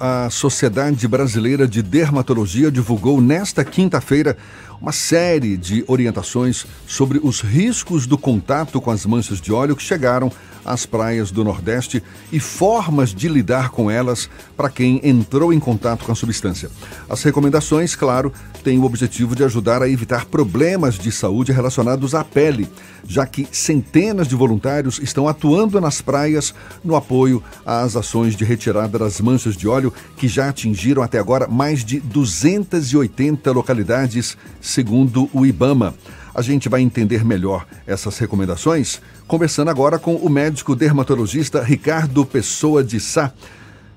[0.00, 4.34] a Sociedade Brasileira de Dermatologia divulgou nesta quinta-feira
[4.80, 9.82] uma série de orientações sobre os riscos do contato com as manchas de óleo que
[9.82, 10.32] chegaram
[10.64, 16.04] às praias do Nordeste e formas de lidar com elas para quem entrou em contato
[16.04, 16.70] com a substância.
[17.08, 18.32] As recomendações, claro,
[18.62, 22.68] têm o objetivo de ajudar a evitar problemas de saúde relacionados à pele,
[23.06, 26.54] já que centenas de voluntários estão atuando nas praias
[26.84, 31.46] no apoio às ações de retirada das manchas de óleo que já atingiram até agora
[31.48, 34.36] mais de 280 localidades
[34.70, 35.94] segundo o IBAMA.
[36.32, 42.82] A gente vai entender melhor essas recomendações conversando agora com o médico dermatologista Ricardo Pessoa
[42.82, 43.32] de Sá.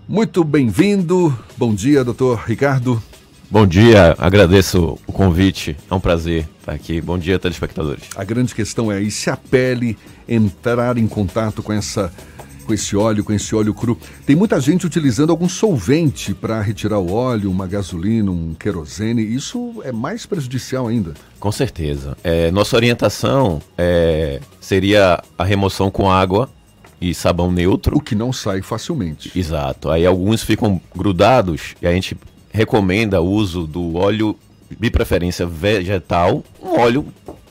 [0.10, 1.38] Muito bem-vindo.
[1.56, 3.02] Bom dia, doutor Ricardo.
[3.50, 5.78] Bom dia, agradeço o convite.
[5.90, 7.00] É um prazer estar aqui.
[7.00, 8.06] Bom dia, telespectadores.
[8.16, 9.96] A grande questão é: e se a pele
[10.28, 12.12] entrar em contato com essa
[12.64, 13.98] com esse óleo, com esse óleo cru.
[14.26, 19.22] Tem muita gente utilizando algum solvente para retirar o óleo, uma gasolina, um querosene.
[19.22, 21.14] Isso é mais prejudicial ainda.
[21.40, 22.18] Com certeza.
[22.24, 26.50] É, nossa orientação é, seria a remoção com água
[27.00, 27.98] e sabão neutro.
[27.98, 29.32] O que não sai facilmente.
[29.38, 29.90] Exato.
[29.90, 32.18] Aí alguns ficam grudados e a gente
[32.52, 34.38] recomenda o uso do óleo
[34.80, 37.06] de preferência vegetal, um óleo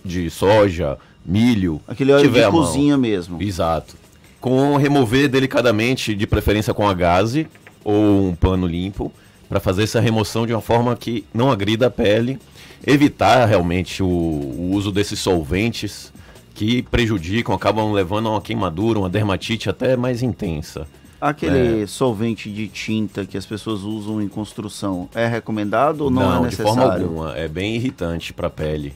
[0.05, 1.81] de soja, milho.
[1.86, 3.41] Aquele óleo de cozinha mesmo.
[3.41, 4.02] Exato
[4.43, 7.47] com remover delicadamente, de preferência com a gaze
[7.85, 9.11] ou um pano limpo,
[9.48, 12.39] para fazer essa remoção de uma forma que não agrida a pele,
[12.85, 16.13] evitar realmente o, o uso desses solventes
[16.55, 20.89] que prejudicam, acabam levando a uma queimadura, uma dermatite até mais intensa.
[21.20, 21.87] Aquele é.
[21.87, 26.37] solvente de tinta que as pessoas usam em construção é recomendado ou não, é não
[26.39, 26.73] é necessário?
[26.73, 27.37] de forma alguma.
[27.37, 28.93] É bem irritante para a pele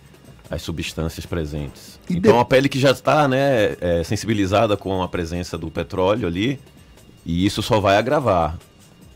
[0.50, 1.98] as substâncias presentes.
[2.08, 2.38] E então de...
[2.38, 6.58] a pele que já está né, é, sensibilizada com a presença do petróleo ali,
[7.24, 8.58] e isso só vai agravar.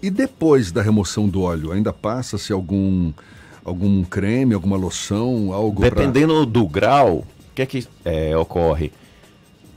[0.02, 3.12] E depois da remoção do óleo, ainda passa-se algum,
[3.64, 6.44] algum creme, alguma loção, algo Dependendo pra...
[6.44, 8.92] do grau, o que é que é, ocorre?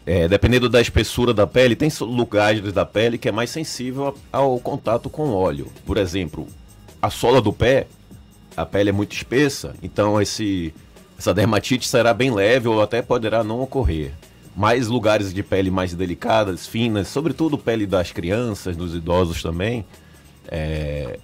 [0.06, 4.60] É, dependendo da espessura da pele, tem lugares da pele que é mais sensível ao
[4.60, 5.68] contato com óleo.
[5.86, 6.48] Por exemplo,
[7.02, 7.88] a sola do pé,
[8.56, 10.74] a pele é muito espessa, então esse
[11.18, 14.12] essa dermatite será bem leve ou até poderá não ocorrer.
[14.56, 19.86] Mais lugares de pele mais delicadas, finas, sobretudo pele das crianças, dos idosos também,
[20.48, 21.18] é,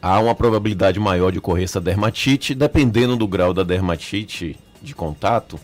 [0.00, 5.60] há uma probabilidade maior de ocorrer essa dermatite, dependendo do grau da dermatite de contato,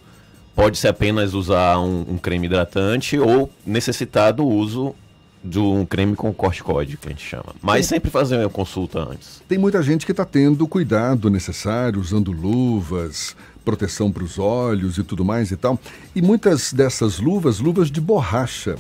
[0.55, 4.95] pode-se apenas usar um, um, creme hidratante ou necessitar do uso
[5.43, 7.55] de um creme com corticóide, que a gente chama.
[7.63, 9.43] Mas sempre fazer uma consulta antes.
[9.49, 14.99] Tem muita gente que está tendo o cuidado necessário, usando luvas, proteção para os olhos
[14.99, 15.79] e tudo mais e tal.
[16.15, 18.77] E muitas dessas luvas, luvas de borracha.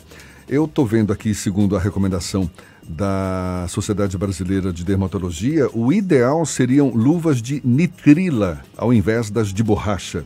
[0.49, 2.51] Eu estou vendo aqui, segundo a recomendação
[2.89, 9.63] da Sociedade Brasileira de Dermatologia, o ideal seriam luvas de nitrila ao invés das de
[9.63, 10.25] borracha.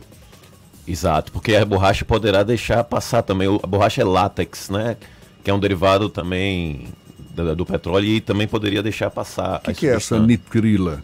[0.87, 3.47] Exato, porque a borracha poderá deixar passar também.
[3.61, 4.97] A borracha é látex, né?
[5.43, 6.87] Que é um derivado também
[7.33, 9.57] do, do petróleo e também poderia deixar passar.
[9.57, 11.03] O que, que é essa nitrila?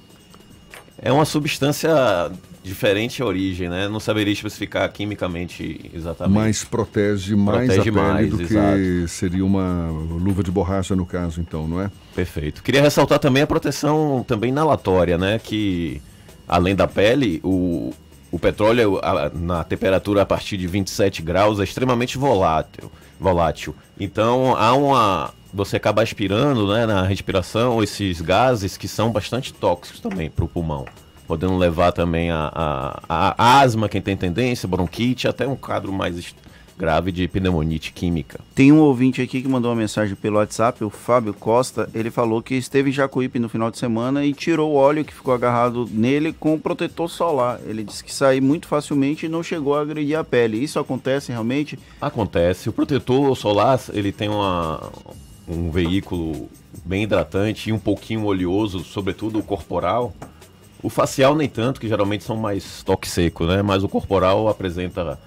[1.01, 1.89] É uma substância
[2.63, 3.87] diferente origem, né?
[3.87, 6.35] Não saberia especificar quimicamente exatamente.
[6.35, 8.77] Mas protege mais protege a pele mais, do exato.
[8.77, 11.89] que seria uma luva de borracha no caso, então, não é?
[12.13, 12.61] Perfeito.
[12.61, 15.39] Queria ressaltar também a proteção também inalatória, né?
[15.39, 16.01] Que
[16.47, 17.93] além da pele, o,
[18.31, 22.91] o petróleo a, na temperatura a partir de 27 graus é extremamente volátil.
[23.19, 23.75] volátil.
[23.99, 29.99] Então há uma você acaba aspirando, né, na respiração esses gases que são bastante tóxicos
[29.99, 30.85] também para o pulmão
[31.29, 32.51] podendo levar também a,
[33.07, 36.33] a, a, asma, quem tem tendência, bronquite, até um quadro mais
[36.79, 38.39] grave de pneumonite química.
[38.55, 42.41] Tem um ouvinte aqui que mandou uma mensagem pelo WhatsApp, o Fábio Costa, ele falou
[42.41, 45.89] que esteve em Jacuípe no final de semana e tirou o óleo que ficou agarrado
[45.91, 47.59] nele com o protetor solar.
[47.65, 50.63] Ele disse que saiu muito facilmente e não chegou a agredir a pele.
[50.63, 51.77] Isso acontece realmente?
[51.99, 52.69] Acontece.
[52.69, 54.89] O protetor solar, ele tem uma,
[55.45, 56.47] um veículo
[56.85, 60.13] bem hidratante e um pouquinho oleoso, sobretudo o corporal,
[60.81, 63.61] o facial nem tanto, que geralmente são mais toque seco, né?
[63.61, 65.19] Mas o corporal apresenta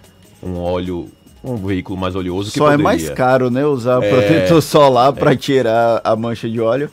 [0.42, 1.10] um óleo,
[1.42, 2.82] um veículo mais oleoso que Só poderia.
[2.82, 3.64] é mais caro, né?
[3.66, 4.08] Usar é...
[4.08, 5.36] protetor solar para é...
[5.36, 6.90] tirar a mancha de óleo.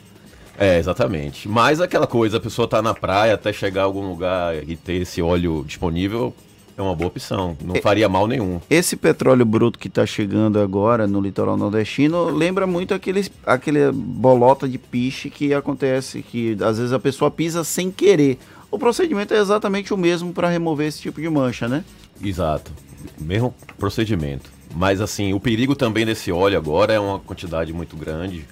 [0.58, 1.48] É, exatamente.
[1.48, 5.00] Mas aquela coisa, a pessoa tá na praia até chegar a algum lugar e ter
[5.00, 6.34] esse óleo disponível,
[6.76, 8.60] é uma boa opção, não faria mal nenhum.
[8.68, 14.68] Esse petróleo bruto que está chegando agora no litoral nordestino lembra muito aqueles, aquele bolota
[14.68, 18.38] de piche que acontece, que às vezes a pessoa pisa sem querer.
[18.70, 21.84] O procedimento é exatamente o mesmo para remover esse tipo de mancha, né?
[22.22, 22.70] Exato,
[23.18, 24.50] mesmo procedimento.
[24.74, 28.44] Mas assim, o perigo também desse óleo agora é uma quantidade muito grande.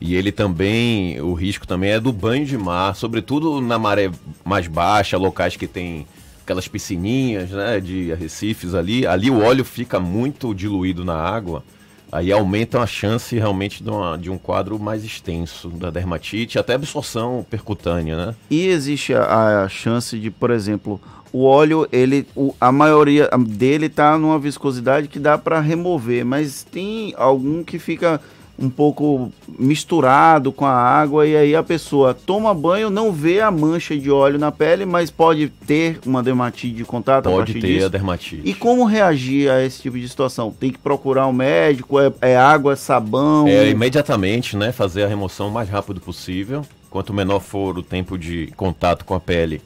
[0.00, 4.10] E ele também, o risco também é do banho de mar, sobretudo na maré
[4.44, 6.06] mais baixa, locais que tem
[6.42, 9.06] aquelas piscininhas, né, de arrecifes ali.
[9.06, 11.64] Ali o óleo fica muito diluído na água,
[12.12, 16.74] aí aumenta a chance realmente de, uma, de um quadro mais extenso da dermatite, até
[16.74, 18.34] absorção percutânea, né?
[18.50, 21.00] E existe a, a chance de, por exemplo,
[21.36, 26.62] o óleo, ele, o, a maioria dele tá numa viscosidade que dá para remover, mas
[26.62, 28.18] tem algum que fica
[28.58, 33.50] um pouco misturado com a água e aí a pessoa toma banho, não vê a
[33.50, 37.60] mancha de óleo na pele, mas pode ter uma dermatite de contato pode a ter
[37.60, 37.84] disso.
[37.84, 38.40] a dermatite.
[38.42, 40.50] E como reagir a esse tipo de situação?
[40.50, 42.00] Tem que procurar um médico?
[42.00, 43.46] É, é água, é sabão?
[43.46, 46.64] É imediatamente, né, fazer a remoção o mais rápido possível.
[46.88, 49.60] Quanto menor for o tempo de contato com a pele,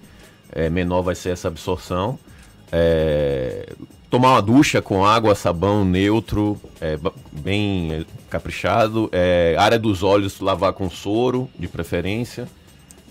[0.52, 2.18] é, menor vai ser essa absorção.
[2.72, 3.72] É,
[4.08, 6.98] tomar uma ducha com água, sabão neutro, é,
[7.32, 9.08] bem caprichado.
[9.12, 12.46] É, área dos olhos, lavar com soro, de preferência.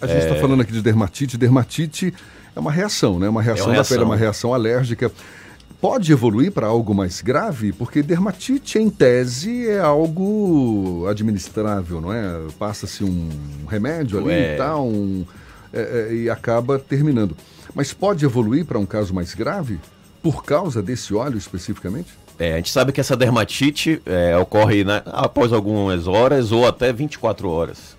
[0.01, 1.37] A gente está falando aqui de dermatite.
[1.37, 2.13] Dermatite
[2.55, 3.27] é uma reação, né?
[3.27, 4.05] Uma reação, uma da pele, reação.
[4.05, 5.11] uma reação alérgica.
[5.81, 7.71] Pode evoluir para algo mais grave?
[7.71, 12.47] Porque dermatite, em tese, é algo administrável, não é?
[12.57, 13.29] Passa-se um
[13.69, 14.55] remédio ali É.
[14.55, 15.25] e tal, um-
[15.73, 17.35] é, é, e acaba terminando.
[17.73, 19.79] Mas pode evoluir para um caso mais grave?
[20.21, 22.09] Por causa desse óleo especificamente?
[22.37, 26.91] É, a gente sabe que essa dermatite é, ocorre né, após algumas horas ou até
[26.91, 27.95] 24 horas.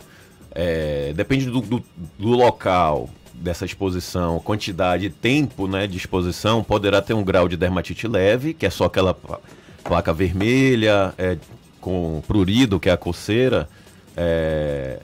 [0.52, 1.84] É, depende do, do-
[2.19, 7.56] do local dessa exposição, quantidade e tempo né, de exposição, poderá ter um grau de
[7.56, 9.40] dermatite leve, que é só aquela pla-
[9.84, 11.38] placa vermelha, é,
[11.81, 13.69] com prurido, que é a coceira,
[14.17, 14.99] é,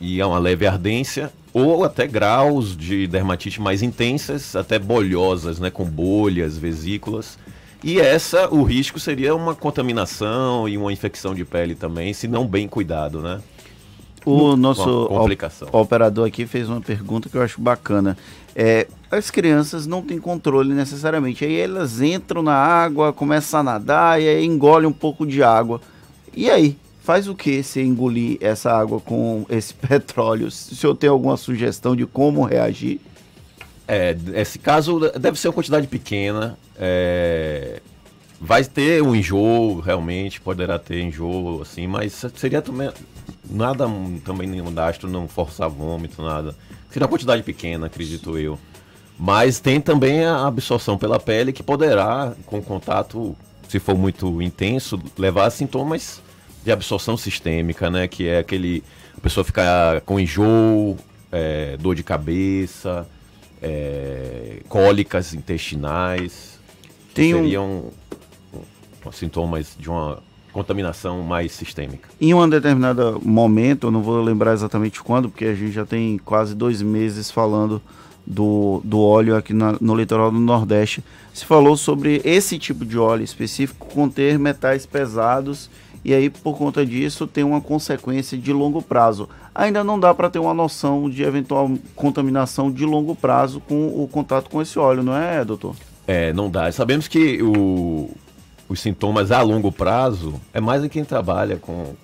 [0.00, 5.70] e é uma leve ardência, ou até graus de dermatite mais intensas, até bolhosas, né,
[5.70, 7.38] com bolhas, vesículas.
[7.82, 12.46] E essa, o risco seria uma contaminação e uma infecção de pele também, se não
[12.46, 13.40] bem cuidado, né?
[14.24, 15.06] O nosso
[15.70, 18.16] operador aqui fez uma pergunta que eu acho bacana.
[18.56, 21.44] É, as crianças não têm controle necessariamente.
[21.44, 25.80] Aí elas entram na água, começam a nadar e aí engolem um pouco de água.
[26.34, 26.76] E aí?
[27.04, 30.50] Faz o que se engolir essa água com esse petróleo?
[30.50, 32.98] Se o senhor tem alguma sugestão de como reagir?
[33.86, 36.56] É, esse caso deve ser uma quantidade pequena.
[36.78, 37.82] é,
[38.40, 42.90] vai ter um enjoo, realmente, poderá ter enjoo, assim, mas seria também
[43.50, 43.86] nada
[44.24, 46.56] também nenhum dastro, não forçar vômito, nada.
[46.88, 48.58] Seria uma quantidade pequena, acredito eu.
[49.18, 53.36] Mas tem também a absorção pela pele que poderá, com contato,
[53.68, 56.22] se for muito intenso, levar a sintomas
[56.64, 58.08] de absorção sistêmica, né?
[58.08, 58.82] Que é aquele.
[59.16, 60.96] A pessoa ficar com enjoo,
[61.30, 63.06] é, dor de cabeça,
[63.62, 66.58] é, cólicas intestinais.
[67.12, 67.84] Tem um- seriam
[69.06, 70.22] um, sintomas de uma
[70.52, 72.08] contaminação mais sistêmica.
[72.20, 76.18] Em um determinado momento, eu não vou lembrar exatamente quando, porque a gente já tem
[76.18, 77.80] quase dois meses falando
[78.26, 81.02] do, do óleo aqui na- no litoral do Nordeste.
[81.32, 85.68] Se falou sobre esse tipo de óleo específico conter metais pesados
[86.04, 89.28] e aí, por conta disso, tem uma consequência de longo prazo.
[89.54, 94.06] Ainda não dá para ter uma noção de eventual contaminação de longo prazo com o
[94.06, 95.74] contato com esse óleo, não é, doutor?
[96.06, 96.70] É, não dá.
[96.72, 98.10] Sabemos que o-
[98.68, 101.94] os sintomas a longo prazo é mais em quem trabalha com,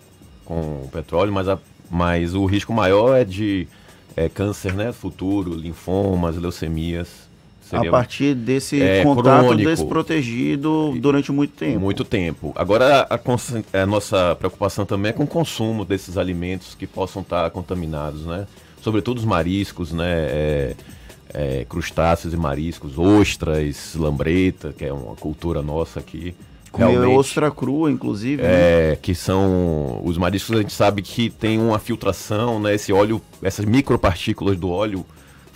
[0.45, 1.59] com petróleo, mas, a-
[1.91, 3.69] mas o risco maior é de
[4.17, 7.30] é, câncer né, futuro, linfomas, leucemias.
[7.73, 9.71] A partir desse é, contato crônico.
[9.71, 11.81] desprotegido durante muito tempo.
[11.81, 12.53] Muito tempo.
[12.57, 17.49] Agora, a, a nossa preocupação também é com o consumo desses alimentos que possam estar
[17.51, 18.47] contaminados, né?
[18.81, 20.09] Sobretudo os mariscos, né?
[20.09, 20.77] É,
[21.33, 26.35] é, crustáceos e mariscos, ostras, lambreta, que é uma cultura nossa aqui.
[26.73, 28.43] Comer ostra crua, inclusive.
[28.43, 28.93] né?
[28.93, 32.75] é, que são os mariscos a gente sabe que tem uma filtração, né?
[32.75, 35.05] Esse óleo, essas micropartículas do óleo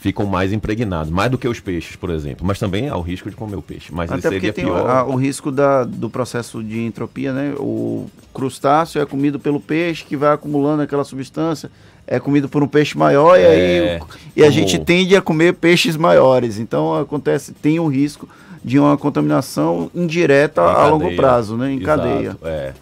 [0.05, 2.47] ficam mais impregnados, mais do que os peixes, por exemplo.
[2.47, 4.87] Mas também há o risco de comer o peixe, mas Até porque seria tem pior.
[4.87, 7.55] a- o risco da, do processo de entropia, né?
[7.59, 11.71] O crustáceo é comido pelo peixe que vai acumulando aquela substância,
[12.07, 14.07] é comido por um peixe maior e É, aí o-
[14.37, 16.59] e a como- gente tende a comer peixes maiores.
[16.59, 18.29] Então acontece, tem o risco
[18.63, 21.73] de uma contaminação indireta a longo prazo, né?
[21.73, 22.37] Em Exato, cadeia.
[22.45, 22.73] É.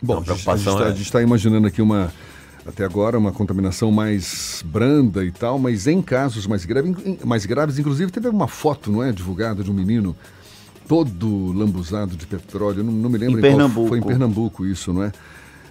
[0.00, 2.12] Bom, Então, a gente- a gente está- é- a gente está imaginando aqui uma,
[2.66, 7.44] até agora, uma contaminação mais branda e tal, mas em casos mais, grave, em- mais
[7.44, 10.16] graves, inclusive teve uma foto, não é, divulgada de um menino
[10.88, 13.88] todo lambuzado de petróleo, não, não me lembro Em qual Pernambuco.
[13.88, 15.12] foi em Pernambuco isso, não é?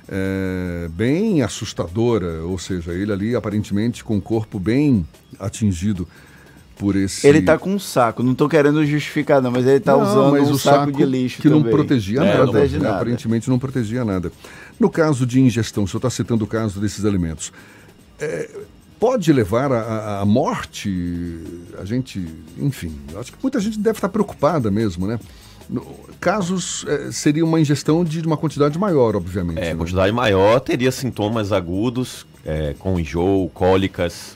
[0.08, 5.08] É, bem assustadora, ou seja, ele ali aparentemente com o corpo bem
[5.40, 6.08] atingido.
[6.78, 7.26] Por esse.
[7.28, 10.32] Ele tá com um saco, não tô querendo justificar, não, mas ele tá Não, usando
[10.32, 11.72] mas um o saco, de lixo que não também.
[11.76, 12.84] protegia É, nada, não protege né?
[12.84, 12.96] nada.
[12.96, 14.32] aparentemente não protegia nada.
[14.80, 17.52] No caso de ingestão, o senhor está citando o caso desses alimentos,
[18.20, 18.50] é,
[19.00, 21.40] pode levar à- morte?
[21.80, 22.26] A gente,
[22.58, 25.20] enfim, acho que muita gente deve estar preocupada mesmo, né?
[25.70, 25.86] No-
[26.20, 29.60] casos é, seria uma ingestão de uma quantidade maior, obviamente.
[29.60, 29.76] É, né?
[29.76, 34.36] quantidade maior teria sintomas agudos, é, com enjoo, cólicas,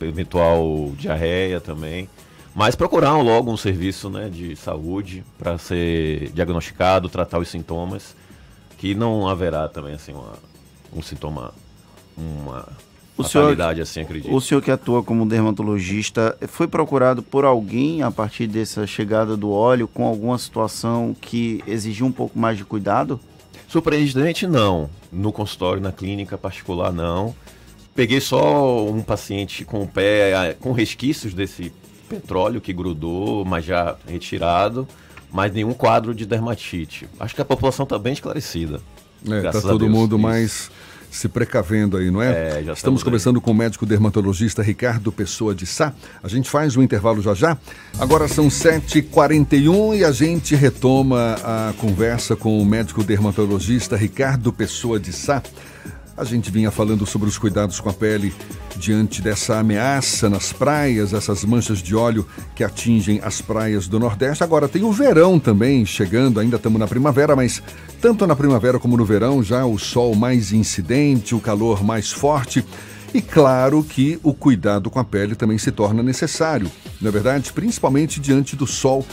[0.00, 2.08] eventual diarreia também.
[2.54, 8.16] Mas procurar logo um serviço né, de saúde para ser diagnosticado, tratar os sintomas,
[8.78, 10.32] que não haverá também assim uma,
[10.92, 11.52] um sintoma,
[12.16, 12.66] uma
[13.16, 14.34] O senhor- assim, acredito.
[14.34, 19.50] O senhor que atua como dermatologista, foi procurado por alguém a partir dessa chegada do
[19.50, 23.20] óleo com alguma situação que exigiu um pouco mais de cuidado?
[23.68, 24.88] Surpreendentemente, não.
[25.12, 27.34] No consultório, na clínica particular, não.
[27.98, 31.72] Peguei só um paciente com o pé com resquícios desse
[32.08, 34.86] petróleo que grudou, mas já retirado,
[35.32, 37.08] mas nenhum quadro de dermatite.
[37.18, 38.80] Acho que a população está bem esclarecida.
[39.28, 40.22] É, tá todo Deus, mundo isso.
[40.22, 40.70] mais
[41.10, 42.30] se precavendo aí, não é?
[42.30, 45.92] É, já estamos estamos conversando com o médico dermatologista Ricardo Pessoa de Sá.
[46.22, 47.58] A gente faz um intervalo já já.
[47.98, 55.00] Agora são 7h41 e a gente retoma a conversa com o médico dermatologista Ricardo Pessoa
[55.00, 55.42] de Sá.
[56.18, 58.34] A gente vinha falando sobre os cuidados com a pele
[58.74, 64.42] diante dessa ameaça nas praias, essas manchas de óleo que atingem as praias do Nordeste.
[64.42, 67.62] Agora tem o verão também chegando, ainda estamos na primavera, mas
[68.00, 72.64] tanto na primavera como no verão já o sol mais incidente, o calor mais forte.
[73.14, 76.68] E claro que o cuidado com a pele também se torna necessário,
[77.00, 77.52] não é verdade?
[77.52, 79.06] Principalmente diante do sol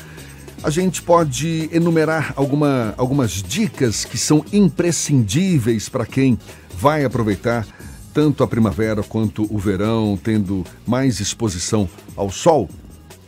[0.65, 6.39] a gente pode enumerar alguma, algumas dicas que são imprescindíveis para quem
[6.75, 7.67] vai aproveitar
[8.12, 12.67] tanto a primavera quanto o verão, tendo mais exposição ao sol.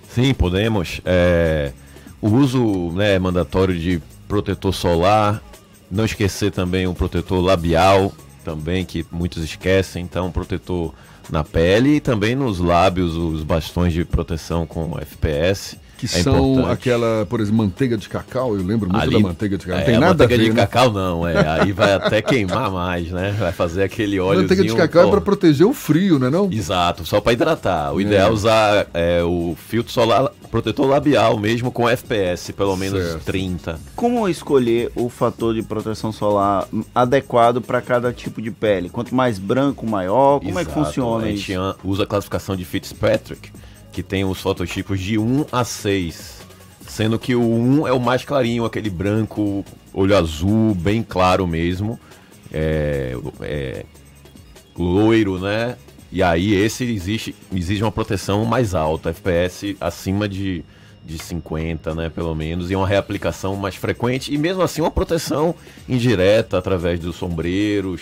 [0.10, 1.00] Sim, podemos.
[1.06, 1.74] É,
[2.20, 5.40] o uso né, mandatório de protetor solar,
[5.92, 8.12] não esquecer também o protetor labial,
[8.44, 10.92] também que muitos esquecem, então protetor
[11.30, 15.78] na pele e também nos lábios, os bastões de proteção com FPS.
[15.98, 16.74] Que é são importante.
[16.74, 19.78] aquela, por exemplo, manteiga de cacau, eu lembro muito Ali- da manteiga de cacau.
[19.78, 20.62] É, Não tem a nada a manteiga ver, de né?
[20.62, 23.36] cacau não, é, aí vai até queimar mais, né?
[23.40, 24.42] Vai fazer aquele óleo.
[24.42, 26.52] Manteiga de cacau é para proteger o frio, não é não?
[26.52, 27.94] Exato, só para hidratar.
[27.94, 33.04] O ideal é usar é, o filtro solar, protetor labial mesmo com FPS, pelo menos
[33.04, 33.24] Certo.
[33.26, 33.80] 30.
[33.96, 38.90] Como escolher o fator de proteção solar adequado para cada tipo de pele?
[38.90, 40.40] Quanto mais branco, maior?
[40.40, 40.86] Como é que Exato.
[40.86, 41.76] funciona A gente isso?
[41.84, 43.50] usa a classificação de Fitzpatrick,
[43.98, 46.46] que tem os fototipos de 1 a 6.
[46.88, 52.00] Sendo que o 1 é o mais clarinho, aquele branco, olho azul, bem claro mesmo.
[52.54, 53.86] É, é,
[54.78, 55.76] loiro, né?
[56.12, 60.64] E aí esse existe, exige uma proteção mais alta, FPS acima de,
[61.04, 62.08] de 50, né?
[62.08, 64.32] Pelo menos, e uma reaplicação mais frequente.
[64.32, 65.56] E mesmo assim uma proteção
[65.90, 68.02] indireta através dos sombreiros.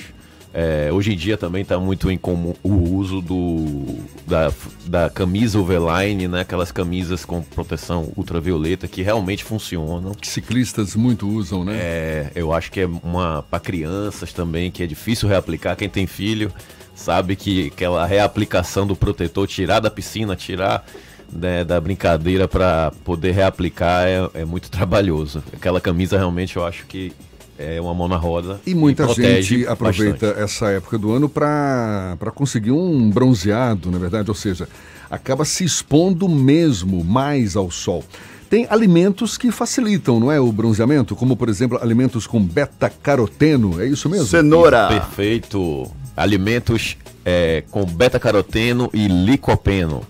[0.58, 3.84] É, hoje em dia também está muito em comum o uso do,
[4.26, 4.54] da,
[4.86, 6.40] da camisa overline, né?
[6.40, 10.14] Aquelas camisas com proteção ultravioleta que realmente funcionam.
[10.14, 11.76] Que ciclistas muito usam, né?
[11.76, 15.76] É, eu acho que é uma para crianças também, que é difícil reaplicar.
[15.76, 16.50] Quem tem filho
[16.96, 20.86] sabe que aquela reaplicação do protetor, tirar da piscina, tirar
[21.30, 25.44] né, da brincadeira para poder reaplicar é, é muito trabalhoso.
[25.52, 27.12] Aquela camisa realmente eu acho que
[27.58, 28.60] é uma mão na roda.
[28.66, 30.44] E muita gente aproveita bastante.
[30.44, 34.68] essa época do ano para conseguir um bronzeado, na verdade, ou seja,
[35.10, 38.04] acaba se expondo mesmo mais ao sol.
[38.50, 43.88] Tem alimentos que facilitam, não é, o bronzeamento, como por exemplo alimentos com beta-caroteno, é
[43.88, 44.28] isso mesmo?
[44.28, 44.88] Cenoura.
[44.88, 45.92] Perfeito.
[46.16, 50.04] Alimentos é, com beta-caroteno e licopeno.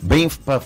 [0.00, 0.60] Bem para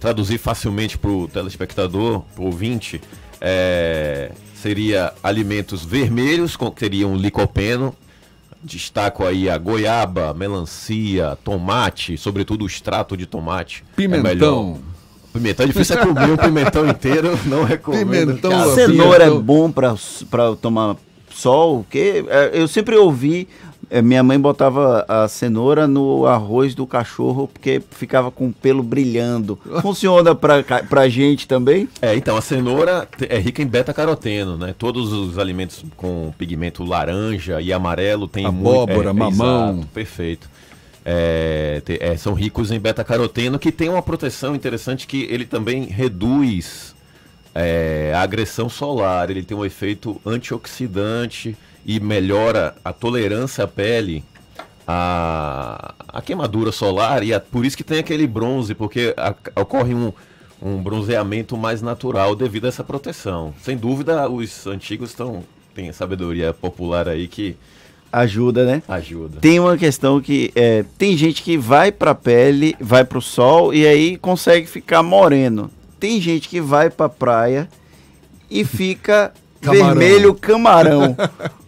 [0.00, 3.00] traduzir facilmente para o telespectador, para o ouvinte,
[3.40, 7.94] é, seria alimentos vermelhos, com, que teriam licopeno.
[8.62, 13.84] Destaco aí a goiaba, melancia, tomate, sobretudo o extrato de tomate.
[13.96, 14.22] É melhor.
[14.22, 14.80] Pimentão.
[15.32, 18.08] Pimentão é difícil é comer o pimentão inteiro, não recomendo.
[18.08, 19.42] Pimentão, a Cenoura é pimentão.
[19.42, 20.96] bom para tomar
[21.30, 21.82] sol?
[21.82, 23.46] Porque é, eu sempre ouvi,
[23.88, 28.82] é, minha mãe botava a cenoura no arroz do cachorro porque ficava com o pelo
[28.82, 29.58] brilhando.
[29.82, 31.88] Funciona pra, pra gente também?
[32.02, 34.74] É, então, a cenoura é rica em beta-caroteno, né?
[34.76, 39.36] Todos os alimentos com pigmento laranja e amarelo têm Abóbora, muito...
[39.36, 39.70] mamão.
[39.74, 40.50] Exato, perfeito.
[41.04, 45.84] É, te- é, são ricos em beta-caroteno, que tem uma proteção interessante que ele também
[45.84, 46.96] reduz
[47.54, 54.24] é, a agressão solar, ele tem um efeito antioxidante e melhora a tolerância à pele
[54.86, 59.94] a, a queimadura solar e a, por isso que tem aquele bronze, porque a, ocorre
[59.94, 60.12] um,
[60.60, 63.54] um bronzeamento mais natural devido a essa proteção.
[63.62, 67.54] Sem dúvida, os antigos estão tem sabedoria popular aí que
[68.10, 68.82] ajuda, né?
[68.88, 69.40] Ajuda.
[69.40, 73.22] Tem uma questão que é, tem gente que vai para a pele, vai para o
[73.22, 75.70] sol e aí consegue ficar moreno.
[76.00, 77.68] Tem gente que vai para a praia
[78.50, 79.86] e fica camarão.
[79.86, 81.16] vermelho camarão.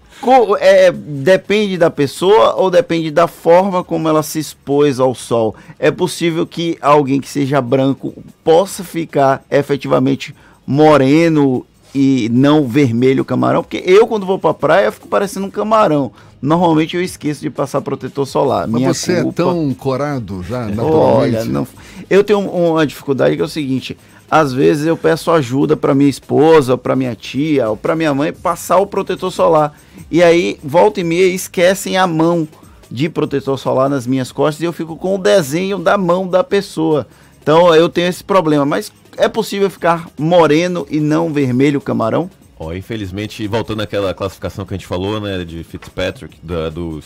[0.58, 5.54] é, depende da pessoa ou depende da forma como ela se expôs ao sol.
[5.78, 10.34] É possível que alguém que seja branco possa ficar efetivamente
[10.66, 16.12] moreno e não vermelho camarão, porque eu quando vou pra praia fico parecendo um camarão.
[16.40, 18.68] Normalmente eu esqueço de passar protetor solar.
[18.68, 19.42] Mas Minha você é culpa...
[19.42, 21.36] é tão corado já, naturalmente?
[21.36, 21.66] Olha, não...
[22.08, 23.96] eu tenho uma dificuldade que é o seguinte,
[24.30, 28.32] às vezes eu peço ajuda para minha esposa, para minha tia, ou para minha mãe
[28.32, 29.78] passar o protetor solar.
[30.10, 32.46] E aí, volta e meia, esquecem a mão
[32.90, 36.42] de protetor solar nas minhas costas e eu fico com o desenho da mão da
[36.42, 37.06] pessoa.
[37.42, 38.64] Então eu tenho esse problema.
[38.64, 42.30] Mas é possível ficar moreno e não vermelho camarão?
[42.58, 47.04] Oh, infelizmente, voltando àquela classificação que a gente falou, né, de Fitzpatrick, da, dos,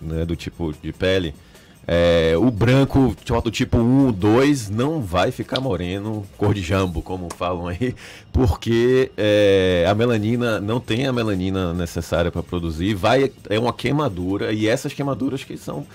[0.00, 1.34] né, do tipo de pele,
[1.90, 7.28] é, o branco do tipo 1, 2 não vai ficar moreno, cor de jambo, como
[7.34, 7.94] falam aí,
[8.30, 14.52] porque é, a melanina não tem a melanina necessária para produzir, vai é uma queimadura
[14.52, 15.86] e essas queimaduras que são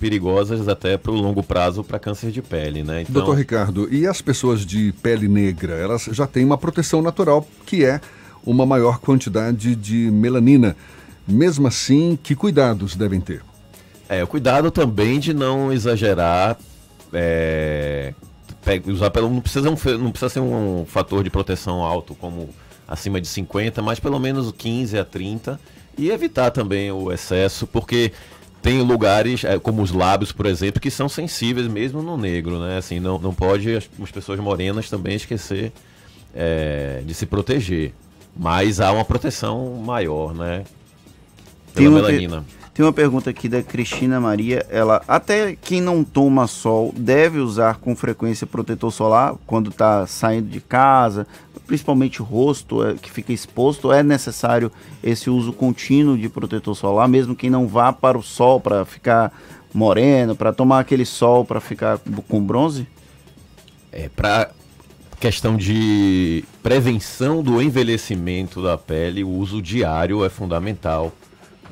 [0.00, 3.02] perigosas até para o longo prazo para câncer de pele, né?
[3.02, 3.12] Então...
[3.12, 7.84] Doutor Ricardo, e as pessoas de pele negra, elas já têm uma proteção natural que
[7.84, 8.00] é
[8.46, 10.74] uma maior quantidade de melanina.
[11.28, 13.42] Mesmo assim, que cuidados devem ter?
[14.18, 16.56] É, o cuidado também de não exagerar.
[17.12, 18.12] É,
[18.86, 22.48] usar pelo, não, precisa um, não precisa ser um fator de proteção alto como
[22.88, 25.60] acima de 50, mas pelo menos 15 a 30
[25.96, 28.12] e evitar também o excesso, porque
[28.62, 32.78] tem lugares, é, como os lábios, por exemplo, que são sensíveis mesmo no negro, né?
[32.78, 35.72] Assim, não, não pode as, as pessoas morenas também esquecer
[36.34, 37.92] é, de se proteger.
[38.36, 40.64] Mas há uma proteção maior, né?
[41.74, 42.44] Pela tem melanina.
[42.74, 44.66] Tem uma pergunta aqui da Cristina Maria.
[44.68, 50.48] Ela, até quem não toma sol deve usar com frequência protetor solar quando está saindo
[50.48, 51.24] de casa,
[51.68, 53.92] principalmente o rosto é, que fica exposto.
[53.92, 54.72] É necessário
[55.04, 59.32] esse uso contínuo de protetor solar, mesmo quem não vá para o sol para ficar
[59.72, 62.88] moreno, para tomar aquele sol para ficar com bronze?
[63.92, 64.50] É, para
[65.20, 71.12] questão de prevenção do envelhecimento da pele, o uso diário é fundamental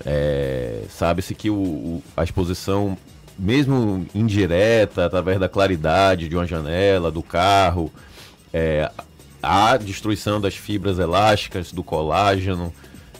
[0.05, 2.96] é, Sabe-se que o, o, a exposição,
[3.38, 7.92] mesmo indireta, através da claridade de uma janela, do carro,
[8.52, 8.90] é,
[9.42, 12.72] a destruição das fibras elásticas, do colágeno,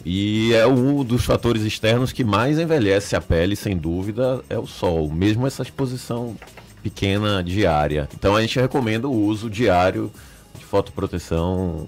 [0.05, 4.67] e é um dos fatores externos que mais envelhece a pele, sem dúvida, é o
[4.67, 6.37] sol, mesmo essa exposição
[6.83, 8.09] pequena diária.
[8.15, 10.11] Então a gente recomenda o uso diário
[10.59, 11.87] de fotoproteção,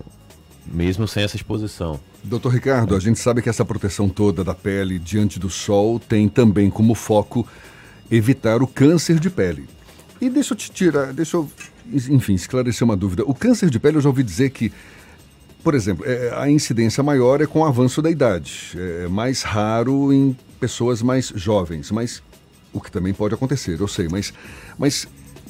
[0.67, 1.99] mesmo sem essa exposição.
[2.25, 6.27] Doutor Ricardo, a gente sabe que essa proteção toda da pele diante do sol tem
[6.27, 7.47] também como foco
[8.11, 9.69] evitar o câncer de pele.
[10.19, 11.51] E deixa eu te tirar, deixa eu,
[11.93, 13.23] enfim, esclarecer uma dúvida.
[13.27, 14.73] O câncer de pele eu já ouvi dizer que,
[15.63, 18.71] por exemplo, é, a incidência maior é com o avanço da idade.
[18.75, 22.23] É mais raro em pessoas mais jovens, mas
[22.73, 24.33] o que também pode acontecer, eu sei, mas,
[24.79, 25.07] mas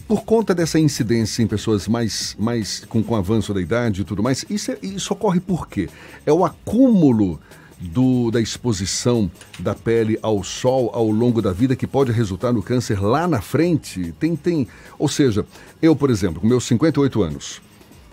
[0.06, 4.22] por conta dessa incidência em pessoas mais, mais com, com avanço da idade e tudo
[4.22, 5.88] mais, isso, é, isso ocorre por quê?
[6.26, 7.40] É o acúmulo
[7.80, 12.62] do, da exposição da pele ao sol ao longo da vida que pode resultar no
[12.62, 14.14] câncer lá na frente?
[14.18, 14.68] Tem, tem.
[14.98, 15.44] Ou seja,
[15.80, 17.62] eu, por exemplo, com meus 58 anos,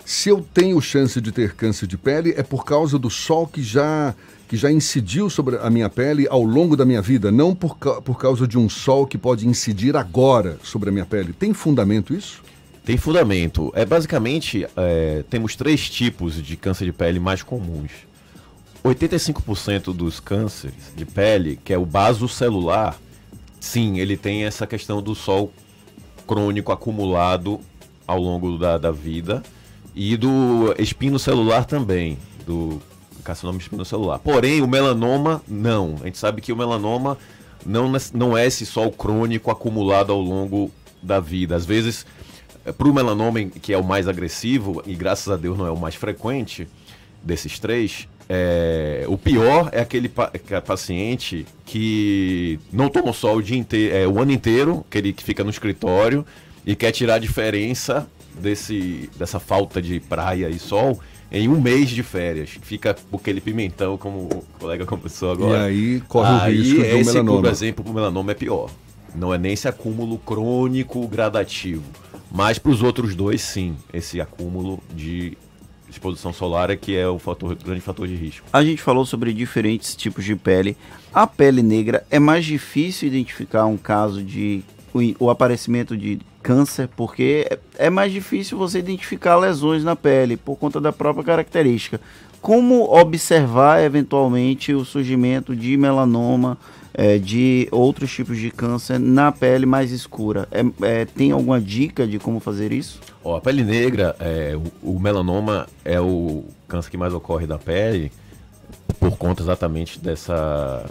[0.04, 3.62] se eu tenho chance de ter câncer de pele, é por causa do sol que
[3.62, 4.14] já
[4.52, 8.18] que já incidiu sobre a minha pele ao longo da minha vida, não por, por
[8.18, 11.32] causa de um sol que pode incidir agora sobre a minha pele.
[11.32, 12.42] Tem fundamento isso?
[12.84, 13.72] Tem fundamento.
[13.74, 17.92] É basicamente é, temos três tipos de câncer de pele mais comuns.
[18.84, 23.00] 85% dos cânceres de pele, que é o baso celular,
[23.58, 25.50] sim, ele tem essa questão do sol
[26.26, 27.58] crônico acumulado
[28.06, 29.42] ao longo da, da vida
[29.94, 32.82] e do espino celular também, do
[33.24, 34.18] carcinoma espinocelular.
[34.18, 35.96] Porém, o melanoma, não.
[36.00, 37.18] A gente sabe que o melanoma
[37.64, 40.70] não, não é esse sol crônico acumulado ao longo
[41.02, 41.56] da vida.
[41.56, 42.06] Às vezes,
[42.64, 45.70] eh, para o melanoma, que é o mais agressivo, e graças a Deus não é
[45.70, 46.68] o mais frequente
[47.22, 53.42] desses três, é, o pior é aquele pa é paciente que não toma sol o,
[53.42, 56.24] dia inteiro, é, o ano inteiro, que ele fica no escritório
[56.64, 60.98] e quer tirar a diferença desse, dessa falta de praia e sol
[61.32, 62.50] em um mês de férias.
[62.60, 65.72] Fica aquele pimentão, como o colega conversou agora.
[65.72, 67.40] E aí corre aí, o risco de um esse, melanoma.
[67.40, 68.70] por exemplo, o melanoma é pior.
[69.14, 71.84] Não é nem esse acúmulo crônico gradativo.
[72.30, 73.74] Mas para os outros dois, sim.
[73.92, 75.36] Esse acúmulo de
[75.88, 78.46] exposição solar é que é o fator, grande fator de risco.
[78.52, 80.76] A gente falou sobre diferentes tipos de pele.
[81.12, 86.88] A pele negra é mais difícil identificar um caso de o, o aparecimento de câncer,
[86.96, 92.00] porque é, é mais difícil você identificar lesões na pele por conta da própria característica.
[92.40, 96.58] Como observar eventualmente o surgimento de melanoma,
[96.94, 100.48] é, de outros tipos de câncer na pele mais escura?
[100.50, 103.00] É, é, tem alguma dica de como fazer isso?
[103.22, 107.58] Ó, a pele negra, é, o, o melanoma é o câncer que mais ocorre da
[107.58, 108.10] pele
[108.98, 110.84] por conta exatamente dessa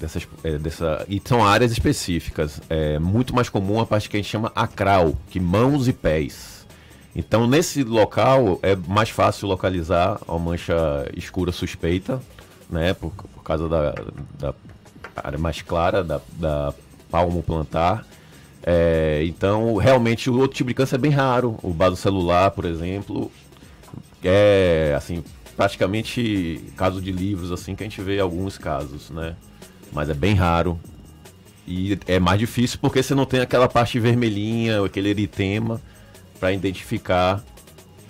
[0.00, 2.60] dessas, é, dessa e são áreas específicas.
[2.68, 6.66] É muito mais comum a parte que a gente chama acral, que mãos e pés.
[7.14, 10.74] Então nesse local é mais fácil localizar a mancha
[11.16, 12.20] escura suspeita,
[12.68, 13.94] né, por, por causa da,
[14.38, 14.54] da
[15.16, 16.72] área mais clara da, da
[17.10, 18.06] palmo plantar.
[18.62, 21.58] É, então, realmente, o outro tipo de câncer é bem raro.
[21.62, 23.30] O basocelular, por exemplo,
[24.22, 25.24] é, assim,
[25.56, 29.34] praticamente caso de livros, assim, que a gente vê alguns casos, né?
[29.92, 30.78] Mas é bem raro.
[31.66, 35.80] E é mais difícil porque você não tem aquela parte vermelhinha, aquele eritema,
[36.38, 37.42] para identificar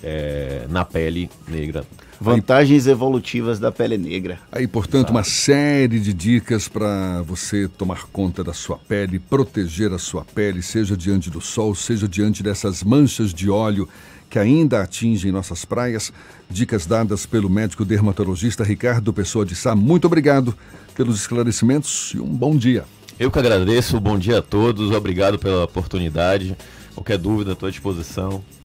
[0.02, 1.84] é, na pele negra.
[2.20, 4.38] Vantagens evolutivas da pele negra.
[4.52, 9.98] Aí, portanto, uma série de dicas para você tomar conta da sua pele, proteger a
[9.98, 13.88] sua pele, seja diante do sol, seja diante dessas manchas de óleo
[14.30, 16.12] que ainda atingem nossas praias.
[16.48, 19.74] Dicas dadas pelo médico dermatologista Ricardo Pessoa de Sá.
[19.74, 20.54] Muito obrigado
[20.94, 22.84] pelos esclarecimentos e um bom dia.
[23.18, 26.56] Eu que agradeço, bom dia a todos, obrigado pela oportunidade.
[26.94, 28.42] Qualquer dúvida, estou à disposição.